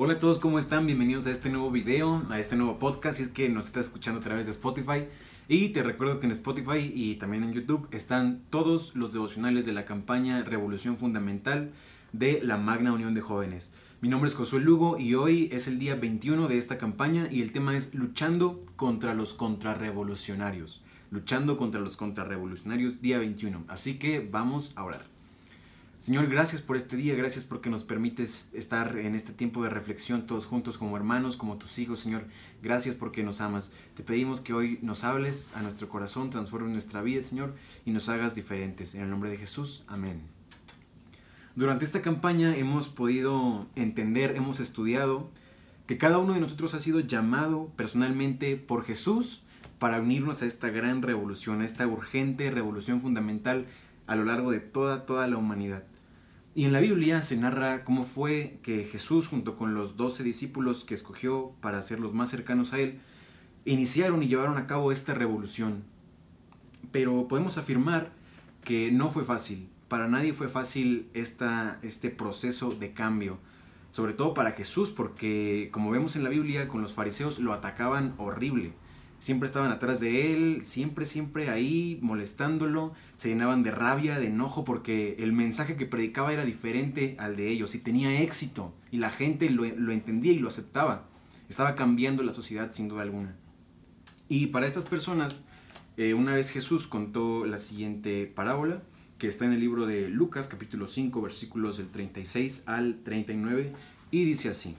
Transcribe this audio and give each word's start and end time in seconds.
Hola 0.00 0.12
a 0.12 0.18
todos, 0.20 0.38
¿cómo 0.38 0.60
están? 0.60 0.86
Bienvenidos 0.86 1.26
a 1.26 1.32
este 1.32 1.50
nuevo 1.50 1.72
video, 1.72 2.24
a 2.30 2.38
este 2.38 2.54
nuevo 2.54 2.78
podcast, 2.78 3.16
si 3.16 3.24
es 3.24 3.30
que 3.30 3.48
nos 3.48 3.66
estás 3.66 3.86
escuchando 3.86 4.20
a 4.20 4.22
través 4.22 4.46
de 4.46 4.52
Spotify. 4.52 5.08
Y 5.48 5.70
te 5.70 5.82
recuerdo 5.82 6.20
que 6.20 6.26
en 6.26 6.30
Spotify 6.30 6.92
y 6.94 7.16
también 7.16 7.42
en 7.42 7.52
YouTube 7.52 7.88
están 7.90 8.44
todos 8.48 8.94
los 8.94 9.12
devocionales 9.12 9.66
de 9.66 9.72
la 9.72 9.86
campaña 9.86 10.44
Revolución 10.44 10.98
Fundamental 10.98 11.72
de 12.12 12.40
la 12.44 12.56
Magna 12.56 12.92
Unión 12.92 13.12
de 13.12 13.22
Jóvenes. 13.22 13.74
Mi 14.00 14.08
nombre 14.08 14.28
es 14.28 14.36
Josué 14.36 14.60
Lugo 14.60 15.00
y 15.00 15.16
hoy 15.16 15.48
es 15.50 15.66
el 15.66 15.80
día 15.80 15.96
21 15.96 16.46
de 16.46 16.58
esta 16.58 16.78
campaña 16.78 17.26
y 17.28 17.42
el 17.42 17.50
tema 17.50 17.76
es 17.76 17.92
luchando 17.92 18.64
contra 18.76 19.14
los 19.14 19.34
contrarrevolucionarios. 19.34 20.84
Luchando 21.10 21.56
contra 21.56 21.80
los 21.80 21.96
contrarrevolucionarios 21.96 23.02
día 23.02 23.18
21. 23.18 23.64
Así 23.66 23.98
que 23.98 24.20
vamos 24.20 24.72
a 24.76 24.84
orar. 24.84 25.17
Señor, 25.98 26.28
gracias 26.28 26.62
por 26.62 26.76
este 26.76 26.96
día, 26.96 27.16
gracias 27.16 27.42
porque 27.42 27.70
nos 27.70 27.82
permites 27.82 28.48
estar 28.52 28.96
en 28.98 29.16
este 29.16 29.32
tiempo 29.32 29.64
de 29.64 29.68
reflexión 29.68 30.28
todos 30.28 30.46
juntos 30.46 30.78
como 30.78 30.96
hermanos, 30.96 31.36
como 31.36 31.58
tus 31.58 31.76
hijos, 31.80 31.98
Señor. 31.98 32.24
Gracias 32.62 32.94
porque 32.94 33.24
nos 33.24 33.40
amas. 33.40 33.72
Te 33.96 34.04
pedimos 34.04 34.40
que 34.40 34.52
hoy 34.52 34.78
nos 34.80 35.02
hables 35.02 35.52
a 35.56 35.62
nuestro 35.62 35.88
corazón, 35.88 36.30
transformes 36.30 36.70
nuestra 36.70 37.02
vida, 37.02 37.20
Señor, 37.20 37.56
y 37.84 37.90
nos 37.90 38.08
hagas 38.08 38.36
diferentes. 38.36 38.94
En 38.94 39.02
el 39.02 39.10
nombre 39.10 39.28
de 39.28 39.38
Jesús, 39.38 39.82
amén. 39.88 40.20
Durante 41.56 41.84
esta 41.84 42.00
campaña 42.00 42.56
hemos 42.56 42.88
podido 42.88 43.66
entender, 43.74 44.36
hemos 44.36 44.60
estudiado 44.60 45.32
que 45.88 45.98
cada 45.98 46.18
uno 46.18 46.34
de 46.34 46.40
nosotros 46.40 46.74
ha 46.74 46.78
sido 46.78 47.00
llamado 47.00 47.72
personalmente 47.74 48.56
por 48.56 48.84
Jesús 48.84 49.42
para 49.80 50.00
unirnos 50.00 50.42
a 50.42 50.46
esta 50.46 50.68
gran 50.68 51.02
revolución, 51.02 51.60
a 51.60 51.64
esta 51.64 51.88
urgente 51.88 52.52
revolución 52.52 53.00
fundamental 53.00 53.66
a 54.08 54.16
lo 54.16 54.24
largo 54.24 54.50
de 54.50 54.58
toda, 54.58 55.06
toda 55.06 55.28
la 55.28 55.36
humanidad. 55.36 55.84
Y 56.54 56.64
en 56.64 56.72
la 56.72 56.80
Biblia 56.80 57.22
se 57.22 57.36
narra 57.36 57.84
cómo 57.84 58.04
fue 58.04 58.58
que 58.62 58.84
Jesús, 58.84 59.28
junto 59.28 59.56
con 59.56 59.74
los 59.74 59.96
doce 59.96 60.24
discípulos 60.24 60.82
que 60.82 60.94
escogió 60.94 61.52
para 61.60 61.82
ser 61.82 62.00
los 62.00 62.14
más 62.14 62.30
cercanos 62.30 62.72
a 62.72 62.80
Él, 62.80 62.98
iniciaron 63.64 64.22
y 64.22 64.26
llevaron 64.26 64.56
a 64.56 64.66
cabo 64.66 64.90
esta 64.90 65.14
revolución. 65.14 65.84
Pero 66.90 67.28
podemos 67.28 67.58
afirmar 67.58 68.10
que 68.64 68.90
no 68.90 69.10
fue 69.10 69.24
fácil. 69.24 69.68
Para 69.88 70.08
nadie 70.08 70.32
fue 70.32 70.48
fácil 70.48 71.08
esta, 71.12 71.78
este 71.82 72.08
proceso 72.10 72.72
de 72.72 72.92
cambio. 72.94 73.38
Sobre 73.90 74.14
todo 74.14 74.32
para 74.34 74.52
Jesús, 74.52 74.90
porque 74.90 75.68
como 75.70 75.90
vemos 75.90 76.16
en 76.16 76.24
la 76.24 76.30
Biblia, 76.30 76.66
con 76.66 76.80
los 76.80 76.94
fariseos 76.94 77.38
lo 77.38 77.52
atacaban 77.52 78.14
horrible 78.16 78.72
siempre 79.18 79.46
estaban 79.46 79.70
atrás 79.70 80.00
de 80.00 80.32
él, 80.32 80.62
siempre, 80.62 81.04
siempre 81.04 81.50
ahí 81.50 81.98
molestándolo, 82.02 82.92
se 83.16 83.28
llenaban 83.28 83.62
de 83.62 83.70
rabia, 83.70 84.18
de 84.18 84.28
enojo, 84.28 84.64
porque 84.64 85.16
el 85.18 85.32
mensaje 85.32 85.76
que 85.76 85.86
predicaba 85.86 86.32
era 86.32 86.44
diferente 86.44 87.16
al 87.18 87.36
de 87.36 87.48
ellos 87.50 87.74
y 87.74 87.80
tenía 87.80 88.20
éxito 88.20 88.74
y 88.90 88.98
la 88.98 89.10
gente 89.10 89.50
lo, 89.50 89.64
entendía 89.64 90.32
y 90.32 90.38
lo 90.38 90.48
aceptaba. 90.48 91.08
Estaba 91.48 91.74
cambiando 91.74 92.22
la 92.22 92.32
sociedad 92.32 92.72
sin 92.72 92.88
duda 92.88 93.02
alguna. 93.02 93.36
Y 94.28 94.48
para 94.48 94.66
estas 94.66 94.84
personas, 94.84 95.42
eh, 95.96 96.14
una 96.14 96.34
vez 96.34 96.50
Jesús 96.50 96.86
contó 96.86 97.46
la 97.46 97.58
siguiente 97.58 98.26
parábola, 98.26 98.82
que 99.16 99.26
está 99.26 99.46
en 99.46 99.52
el 99.52 99.60
libro 99.60 99.86
de 99.86 100.08
Lucas 100.08 100.46
capítulo 100.46 100.86
5 100.86 101.20
versículos 101.20 101.78
del 101.78 101.88
36 101.88 102.64
al 102.66 103.02
39, 103.02 103.72
y 104.10 104.24
dice 104.24 104.50
así. 104.50 104.76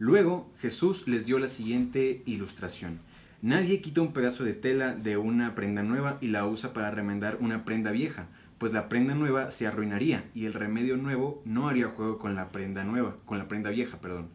Luego 0.00 0.50
Jesús 0.58 1.06
les 1.06 1.26
dio 1.26 1.38
la 1.38 1.46
siguiente 1.46 2.24
ilustración. 2.26 2.98
Nadie 3.42 3.80
quita 3.80 4.02
un 4.02 4.12
pedazo 4.12 4.42
de 4.42 4.52
tela 4.52 4.92
de 4.92 5.16
una 5.16 5.54
prenda 5.54 5.84
nueva 5.84 6.18
y 6.20 6.28
la 6.28 6.46
usa 6.46 6.72
para 6.72 6.90
remendar 6.90 7.38
una 7.40 7.64
prenda 7.64 7.92
vieja, 7.92 8.26
pues 8.58 8.72
la 8.72 8.88
prenda 8.88 9.14
nueva 9.14 9.52
se 9.52 9.68
arruinaría 9.68 10.24
y 10.34 10.46
el 10.46 10.52
remedio 10.52 10.96
nuevo 10.96 11.42
no 11.44 11.68
haría 11.68 11.86
juego 11.86 12.18
con 12.18 12.34
la 12.34 12.50
prenda 12.50 12.82
nueva, 12.82 13.16
con 13.24 13.38
la 13.38 13.46
prenda 13.46 13.70
vieja, 13.70 14.00
perdón. 14.00 14.30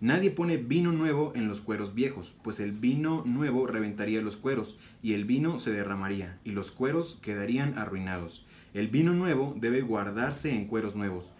Nadie 0.00 0.30
pone 0.30 0.56
vino 0.56 0.92
nuevo 0.92 1.32
en 1.34 1.46
los 1.46 1.60
cueros 1.60 1.94
viejos, 1.94 2.34
pues 2.42 2.58
el 2.58 2.72
vino 2.72 3.22
nuevo 3.26 3.66
reventaría 3.66 4.22
los 4.22 4.38
cueros 4.38 4.80
y 5.02 5.12
el 5.12 5.26
vino 5.26 5.58
se 5.58 5.72
derramaría 5.72 6.38
y 6.42 6.52
los 6.52 6.70
cueros 6.70 7.20
quedarían 7.22 7.76
arruinados. 7.76 8.46
El 8.72 8.88
vino 8.88 9.12
nuevo 9.12 9.54
debe 9.60 9.82
guardarse 9.82 10.52
en 10.54 10.66
cueros 10.66 10.96
nuevos 10.96 11.32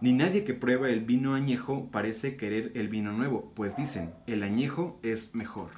ni 0.00 0.12
nadie 0.12 0.44
que 0.44 0.54
prueba 0.54 0.88
el 0.88 1.00
vino 1.00 1.34
añejo 1.34 1.88
parece 1.90 2.36
querer 2.36 2.72
el 2.74 2.88
vino 2.88 3.12
nuevo, 3.12 3.52
pues 3.54 3.76
dicen, 3.76 4.12
el 4.26 4.42
añejo 4.42 4.98
es 5.02 5.34
mejor. 5.34 5.70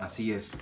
Así 0.00 0.32
es. 0.32 0.56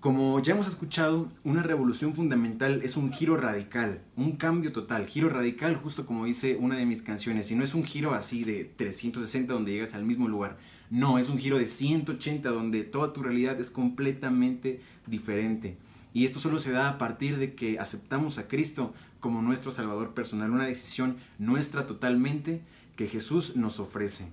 Como 0.00 0.38
ya 0.40 0.52
hemos 0.52 0.68
escuchado, 0.68 1.30
una 1.44 1.62
revolución 1.62 2.14
fundamental 2.14 2.82
es 2.82 2.98
un 2.98 3.10
giro 3.10 3.38
radical, 3.38 4.02
un 4.16 4.36
cambio 4.36 4.70
total, 4.72 5.06
giro 5.06 5.30
radical 5.30 5.76
justo 5.76 6.04
como 6.04 6.26
dice 6.26 6.58
una 6.60 6.76
de 6.76 6.84
mis 6.84 7.00
canciones, 7.00 7.50
y 7.50 7.54
no 7.54 7.64
es 7.64 7.74
un 7.74 7.84
giro 7.84 8.12
así 8.12 8.44
de 8.44 8.64
360 8.76 9.54
donde 9.54 9.72
llegas 9.72 9.94
al 9.94 10.04
mismo 10.04 10.28
lugar, 10.28 10.58
no, 10.90 11.18
es 11.18 11.30
un 11.30 11.38
giro 11.38 11.58
de 11.58 11.66
180 11.66 12.50
donde 12.50 12.84
toda 12.84 13.14
tu 13.14 13.22
realidad 13.22 13.58
es 13.58 13.70
completamente 13.70 14.82
diferente. 15.06 15.78
Y 16.14 16.24
esto 16.24 16.40
solo 16.40 16.58
se 16.58 16.70
da 16.70 16.88
a 16.88 16.96
partir 16.96 17.36
de 17.38 17.54
que 17.54 17.78
aceptamos 17.78 18.38
a 18.38 18.48
Cristo 18.48 18.94
como 19.20 19.42
nuestro 19.42 19.72
Salvador 19.72 20.14
personal, 20.14 20.52
una 20.52 20.64
decisión 20.64 21.16
nuestra 21.38 21.86
totalmente 21.86 22.62
que 22.96 23.08
Jesús 23.08 23.56
nos 23.56 23.80
ofrece. 23.80 24.28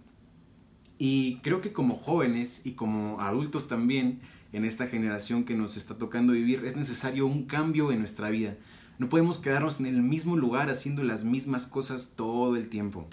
Y 0.99 1.37
creo 1.37 1.59
que 1.59 1.73
como 1.73 1.95
jóvenes 1.95 2.61
y 2.63 2.73
como 2.73 3.19
adultos 3.19 3.67
también, 3.67 4.21
en 4.53 4.65
esta 4.65 4.87
generación 4.87 5.43
que 5.43 5.55
nos 5.55 5.75
está 5.75 5.97
tocando 5.97 6.33
vivir, 6.33 6.63
es 6.65 6.75
necesario 6.75 7.25
un 7.25 7.45
cambio 7.45 7.91
en 7.91 7.99
nuestra 7.99 8.29
vida. 8.29 8.57
No 8.99 9.09
podemos 9.09 9.39
quedarnos 9.39 9.79
en 9.79 9.87
el 9.87 10.03
mismo 10.03 10.37
lugar 10.37 10.69
haciendo 10.69 11.03
las 11.03 11.23
mismas 11.23 11.65
cosas 11.65 12.13
todo 12.15 12.55
el 12.55 12.69
tiempo. 12.69 13.07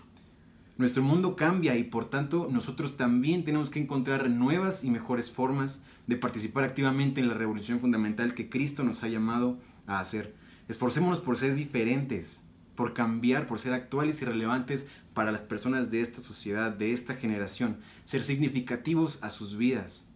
Nuestro 0.78 1.02
mundo 1.02 1.34
cambia 1.34 1.76
y 1.76 1.82
por 1.82 2.04
tanto 2.04 2.48
nosotros 2.52 2.96
también 2.96 3.42
tenemos 3.42 3.68
que 3.68 3.80
encontrar 3.80 4.30
nuevas 4.30 4.84
y 4.84 4.92
mejores 4.92 5.28
formas 5.28 5.82
de 6.06 6.16
participar 6.16 6.62
activamente 6.62 7.20
en 7.20 7.26
la 7.26 7.34
revolución 7.34 7.80
fundamental 7.80 8.32
que 8.32 8.48
Cristo 8.48 8.84
nos 8.84 9.02
ha 9.02 9.08
llamado 9.08 9.58
a 9.88 9.98
hacer. 9.98 10.36
Esforcémonos 10.68 11.18
por 11.18 11.36
ser 11.36 11.56
diferentes, 11.56 12.44
por 12.76 12.94
cambiar, 12.94 13.48
por 13.48 13.58
ser 13.58 13.72
actuales 13.72 14.22
y 14.22 14.24
relevantes 14.24 14.86
para 15.14 15.32
las 15.32 15.42
personas 15.42 15.90
de 15.90 16.00
esta 16.00 16.20
sociedad, 16.20 16.70
de 16.70 16.92
esta 16.92 17.14
generación, 17.16 17.78
ser 18.04 18.22
significativos 18.22 19.18
a 19.20 19.30
sus 19.30 19.56
vidas. 19.56 20.06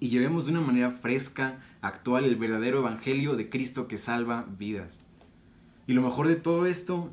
Y 0.00 0.08
llevemos 0.08 0.46
de 0.46 0.52
una 0.52 0.62
manera 0.62 0.92
fresca, 0.92 1.60
actual, 1.82 2.24
el 2.24 2.36
verdadero 2.36 2.78
evangelio 2.78 3.36
de 3.36 3.50
Cristo 3.50 3.86
que 3.86 3.98
salva 3.98 4.46
vidas. 4.58 5.02
Y 5.86 5.92
lo 5.92 6.00
mejor 6.00 6.26
de 6.26 6.36
todo 6.36 6.64
esto 6.64 7.12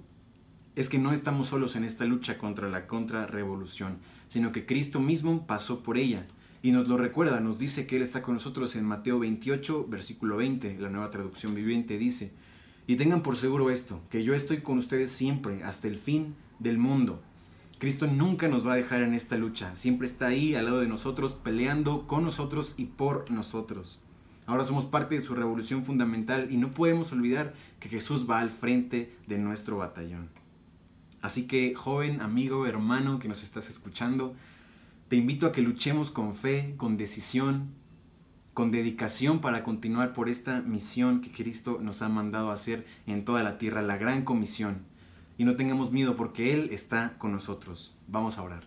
es 0.76 0.90
que 0.90 1.00
no 1.00 1.14
estamos 1.14 1.48
solos 1.48 1.76
en 1.76 1.84
esta 1.84 2.06
lucha 2.06 2.38
contra 2.38 2.70
la 2.70 2.88
contrarrevolución, 2.88 3.98
sino 4.28 4.52
que 4.52 4.66
Cristo 4.66 5.00
mismo 5.00 5.48
pasó 5.48 5.84
por 5.84 5.98
ella 5.98 6.28
y 6.62 6.72
nos 6.72 6.88
lo 6.88 6.98
recuerda, 6.98 7.40
nos 7.40 7.60
dice 7.60 7.86
que 7.86 7.96
Él 7.96 8.02
está 8.02 8.22
con 8.22 8.34
nosotros 8.34 8.76
en 8.76 8.86
Mateo 8.86 9.20
28, 9.20 9.86
versículo 9.88 10.38
20, 10.38 10.80
la 10.80 10.90
nueva 10.90 11.12
traducción 11.12 11.54
viviente 11.54 11.98
dice, 11.98 12.32
y 12.88 12.96
tengan 12.96 13.22
por 13.22 13.38
seguro 13.38 13.70
esto, 13.70 14.02
que 14.10 14.24
yo 14.24 14.34
estoy 14.34 14.62
con 14.62 14.80
ustedes 14.80 15.12
siempre, 15.12 15.64
hasta 15.64 15.88
el 15.88 15.96
fin 15.96 16.36
del 16.58 16.78
mundo. 16.78 17.22
Cristo 17.78 18.08
nunca 18.08 18.48
nos 18.48 18.66
va 18.66 18.74
a 18.74 18.78
dejar 18.78 19.04
en 19.04 19.14
esta 19.14 19.38
lucha, 19.38 19.76
siempre 19.76 20.08
está 20.08 20.28
ahí 20.28 20.56
al 20.56 20.66
lado 20.66 20.80
de 20.80 20.88
nosotros, 20.88 21.36
peleando 21.36 22.08
con 22.08 22.24
nosotros 22.24 22.74
y 22.78 22.86
por 22.86 23.30
nosotros. 23.30 24.00
Ahora 24.48 24.64
somos 24.64 24.86
parte 24.86 25.14
de 25.14 25.22
su 25.22 25.36
revolución 25.36 25.86
fundamental 25.86 26.48
y 26.52 26.58
no 26.58 26.74
podemos 26.74 27.12
olvidar 27.12 27.54
que 27.80 27.90
Jesús 27.90 28.28
va 28.30 28.40
al 28.40 28.50
frente 28.50 29.16
de 29.28 29.38
nuestro 29.38 29.78
batallón. 29.78 30.30
Así 31.26 31.48
que, 31.48 31.74
joven, 31.74 32.22
amigo, 32.22 32.68
hermano 32.68 33.18
que 33.18 33.28
nos 33.28 33.42
estás 33.42 33.68
escuchando, 33.68 34.36
te 35.08 35.16
invito 35.16 35.48
a 35.48 35.52
que 35.52 35.64
luchemos 35.64 36.12
con 36.12 36.36
fe, 36.36 36.76
con 36.78 36.98
decisión, 36.98 37.72
con 38.54 38.70
dedicación 38.70 39.42
para 39.42 39.64
continuar 39.64 40.14
por 40.14 40.30
esta 40.30 40.62
misión 40.62 41.22
que 41.22 41.32
Cristo 41.32 41.80
nos 41.82 42.04
ha 42.04 42.10
mandado 42.10 42.52
hacer 42.52 42.86
en 43.08 43.26
toda 43.26 43.42
la 43.42 43.58
tierra, 43.58 43.82
la 43.82 43.98
gran 43.98 44.24
comisión. 44.24 44.86
Y 45.36 45.46
no 45.46 45.56
tengamos 45.56 45.92
miedo 45.92 46.16
porque 46.16 46.54
Él 46.54 46.70
está 46.72 47.18
con 47.18 47.32
nosotros. 47.32 47.98
Vamos 48.08 48.38
a 48.38 48.44
orar. 48.44 48.62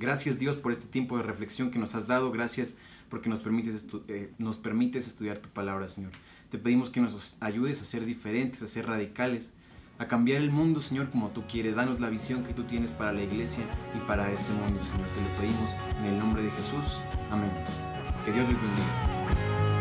Gracias 0.00 0.40
Dios 0.40 0.56
por 0.56 0.72
este 0.72 0.86
tiempo 0.86 1.18
de 1.18 1.22
reflexión 1.22 1.70
que 1.70 1.78
nos 1.78 1.94
has 1.94 2.08
dado. 2.08 2.32
Gracias 2.32 2.74
porque 3.08 3.28
nos 3.28 3.38
permites, 3.38 3.86
eh, 4.08 4.32
nos 4.38 4.56
permites 4.56 5.06
estudiar 5.06 5.38
tu 5.38 5.50
palabra, 5.50 5.86
Señor. 5.86 6.10
Te 6.50 6.58
pedimos 6.58 6.90
que 6.90 7.00
nos 7.00 7.36
ayudes 7.38 7.80
a 7.80 7.84
ser 7.84 8.04
diferentes, 8.04 8.60
a 8.60 8.66
ser 8.66 8.88
radicales 8.88 9.54
a 9.98 10.06
cambiar 10.06 10.42
el 10.42 10.50
mundo, 10.50 10.80
Señor, 10.80 11.10
como 11.10 11.28
tú 11.28 11.44
quieres. 11.48 11.76
Danos 11.76 12.00
la 12.00 12.08
visión 12.08 12.44
que 12.44 12.52
tú 12.52 12.64
tienes 12.64 12.90
para 12.90 13.12
la 13.12 13.22
iglesia 13.22 13.64
y 13.94 13.98
para 14.06 14.30
este 14.30 14.52
mundo, 14.52 14.82
Señor. 14.82 15.06
Te 15.08 15.20
lo 15.20 15.28
pedimos 15.40 15.70
en 15.98 16.04
el 16.06 16.18
nombre 16.18 16.42
de 16.42 16.50
Jesús. 16.50 17.00
Amén. 17.30 17.50
Que 18.24 18.32
Dios 18.32 18.48
les 18.48 18.60
bendiga. 18.60 19.73